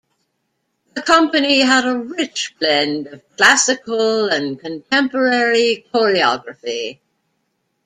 [0.95, 6.97] The company had a rich blend of classical and contemporary choreography.